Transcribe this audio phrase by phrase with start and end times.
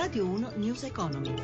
[0.00, 1.34] Radio 1 News Economy.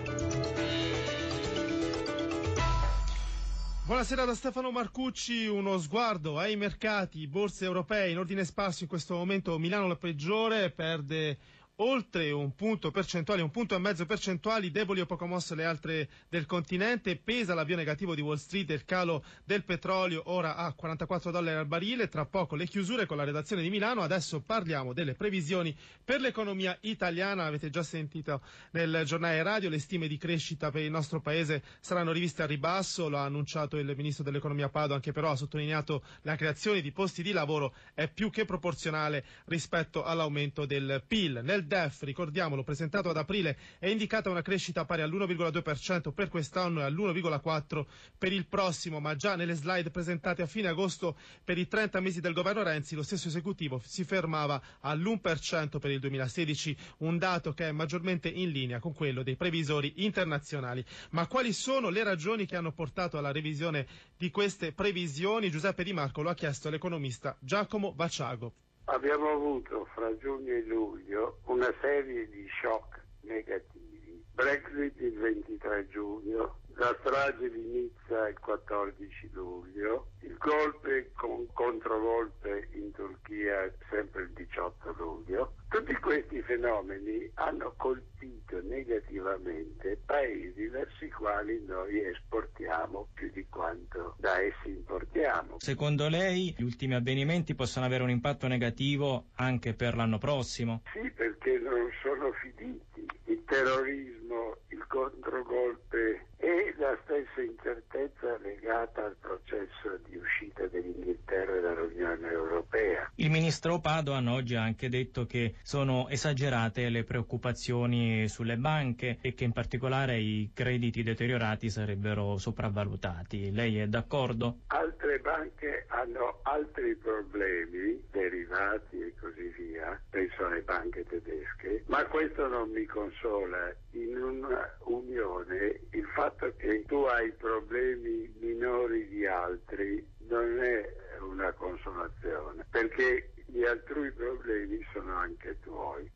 [3.85, 9.13] Buonasera da Stefano Marcucci, uno sguardo ai mercati, borse europee in ordine sparso in questo
[9.15, 11.37] momento Milano la peggiore, perde
[11.79, 16.09] oltre un punto percentuale, un punto e mezzo percentuali, deboli o poco mosse le altre
[16.29, 20.73] del continente, pesa l'avvio negativo di Wall Street e il calo del petrolio ora a
[20.73, 24.95] 44 dollari al barile, tra poco le chiusure con la redazione di Milano, adesso parliamo
[24.95, 28.41] delle previsioni per l'economia italiana, avete già sentito
[28.71, 33.09] nel giornale radio, le stime di crescita per il nostro paese saranno riviste a ribasso,
[33.09, 37.23] lo ha annunciato il ministro dell'economia Pado, anche però ha sottolineato la creazione di posti
[37.23, 41.41] di lavoro è più che proporzionale rispetto all'aumento del PIL.
[41.43, 46.85] Nel DEF, ricordiamolo, presentato ad aprile, è indicata una crescita pari all'1,2% per quest'anno e
[46.85, 47.85] all'1,4%
[48.17, 52.21] per il prossimo, ma già nelle slide presentate a fine agosto per i 30 mesi
[52.21, 57.69] del governo Renzi, lo stesso esecutivo si fermava all'1% per il 2016, un dato che
[57.69, 60.85] è maggiormente in linea con quello dei previsori internazionali.
[61.11, 65.51] Ma quali sono le ragioni che hanno portato alla revisione di queste previsioni?
[65.51, 68.53] Giuseppe Di Marco lo ha chiesto all'economista Giacomo Vaciago.
[68.89, 74.25] Abbiamo avuto fra giugno e luglio una serie di shock negativi.
[74.33, 82.69] Brexit il 23 giugno, la strage di Nizza il 14 luglio, il golpe con controvolpe
[82.75, 85.55] in Turchia sempre il 18 luglio.
[85.69, 94.15] Tutti questi fenomeni hanno colpito negativamente paesi verso i quali noi esportiamo più di quanto
[94.19, 95.57] da essi importiamo.
[95.59, 100.83] Secondo lei gli ultimi avvenimenti possono avere un impatto negativo anche per l'anno prossimo?
[100.93, 103.07] Sì, perché non sono finiti.
[103.25, 112.31] Il terrorismo, il controgolpe e la stessa incertezza legata al processo di uscita dell'Inghilterra dall'Unione
[112.31, 113.11] Europea.
[113.17, 119.35] Il ministro Padoan oggi ha anche detto che sono esagerate le preoccupazioni sulle banche e
[119.35, 123.51] che in particolare i crediti deteriorati sarebbero sopravvalutati.
[123.51, 124.59] Lei è d'accordo?
[124.69, 132.47] Altre banche hanno altri problemi derivati e così via, penso alle banche tedesche, ma questo
[132.47, 133.75] non mi consola.
[133.93, 135.81] In un'unione
[136.17, 140.91] fatto che tu hai problemi minori di altri non è
[141.21, 146.11] una consolazione, perché gli altrui problemi sono anche tuoi.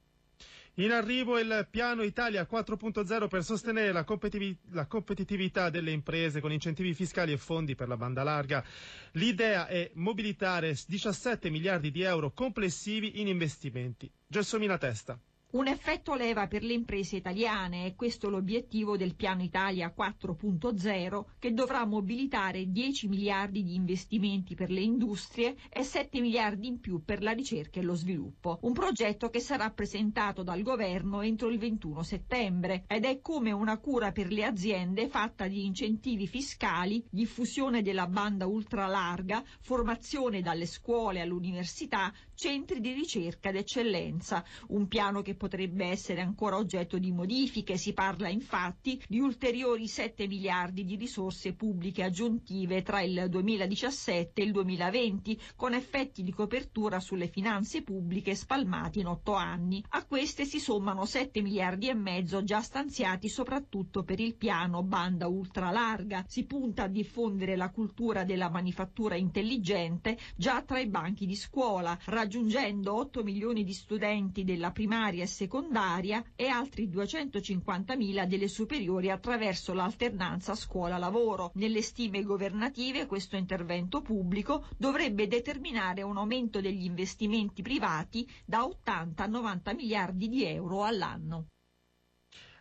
[0.74, 6.50] In arrivo il piano Italia 4.0 per sostenere la, competitiv- la, competitività delle imprese con
[6.50, 8.64] incentivi fiscali e fondi per la banda larga.
[9.12, 14.10] L'idea è mobilitare 17 miliardi di euro complessivi in investimenti.
[14.26, 15.18] Gelsomina Testa.
[15.52, 21.52] Un effetto leva per le imprese italiane è questo l'obiettivo del Piano Italia 4.0 che
[21.52, 27.20] dovrà mobilitare 10 miliardi di investimenti per le industrie e 7 miliardi in più per
[27.20, 28.60] la ricerca e lo sviluppo.
[28.62, 33.78] Un progetto che sarà presentato dal governo entro il 21 settembre ed è come una
[33.78, 41.20] cura per le aziende fatta di incentivi fiscali, diffusione della banda ultralarga, formazione dalle scuole
[41.20, 44.44] all'università, centri di ricerca d'eccellenza.
[44.68, 47.78] Un piano che potrebbe essere ancora oggetto di modifiche.
[47.78, 54.44] Si parla infatti di ulteriori 7 miliardi di risorse pubbliche aggiuntive tra il 2017 e
[54.44, 59.82] il 2020, con effetti di copertura sulle finanze pubbliche spalmati in otto anni.
[59.88, 65.26] A queste si sommano 7 miliardi e mezzo già stanziati soprattutto per il piano banda
[65.26, 66.26] ultralarga.
[66.28, 71.98] Si punta a diffondere la cultura della manifattura intelligente già tra i banchi di scuola,
[72.04, 80.54] raggiungendo 8 milioni di studenti della primaria secondaria e altri 250.000 delle superiori attraverso l'alternanza
[80.54, 81.52] scuola-lavoro.
[81.54, 89.22] Nelle stime governative questo intervento pubblico dovrebbe determinare un aumento degli investimenti privati da 80
[89.24, 91.46] a 90 miliardi di euro all'anno.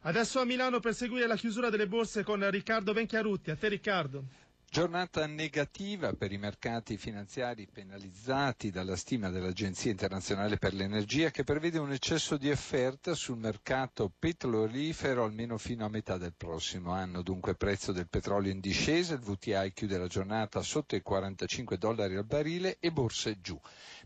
[0.04, 3.52] Adesso a Milano per seguire la chiusura delle borse con Riccardo Venchiarutti.
[3.52, 4.24] A te Riccardo.
[4.72, 11.80] Giornata negativa per i mercati finanziari penalizzati dalla stima dell'Agenzia internazionale per l'energia che prevede
[11.80, 17.24] un eccesso di offerta sul mercato petrolifero almeno fino a metà del prossimo anno.
[17.24, 22.16] Dunque prezzo del petrolio in discesa, il VTI chiude la giornata sotto i 45 dollari
[22.16, 23.60] al barile e borse giù.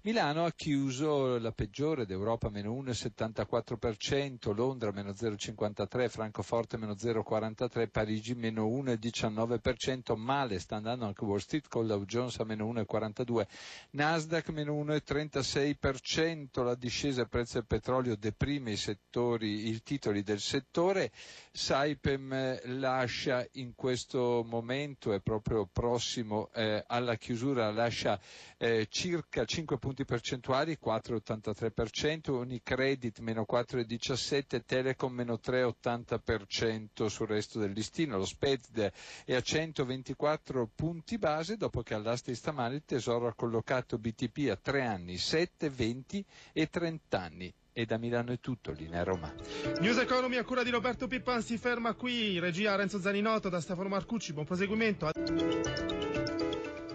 [0.03, 8.33] Milano ha chiuso la peggiore d'Europa meno 1,74%, Londra meno 0,53%, Francoforte meno 0,43%, Parigi
[8.33, 13.45] meno 1,19%, male male, sta andando anche Wall Street con Dow Jones a meno 1,42,
[13.91, 20.39] Nasdaq meno 1,36%, la discesa del prezzo del petrolio deprime i, settori, i titoli del
[20.39, 21.11] settore,
[21.51, 28.19] Saipem eh, lascia in questo momento, è proprio prossimo eh, alla chiusura, lascia
[28.57, 37.71] eh, circa 5 punti percentuali, 4,83%, Unicredit meno 4,17%, Telecom meno 3,80% sul resto del
[37.71, 38.91] listino, lo SPED
[39.25, 40.42] è a 124
[40.73, 45.69] punti base dopo che all'asta stamani il Tesoro ha collocato BTP a 3 anni, 7,
[45.69, 47.53] 20 e 30 anni.
[47.75, 49.33] E da Milano è tutto, linea Roma.
[49.79, 53.89] News Economy a cura di Roberto Pippan si ferma qui, regia Renzo Zaninotto da Stefano
[53.89, 55.09] Marcucci, buon proseguimento.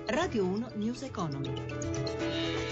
[0.06, 2.67] Radio 1 News Economy.